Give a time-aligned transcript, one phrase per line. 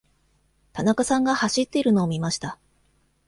[0.73, 2.57] 田中さんが走っているのを見ました。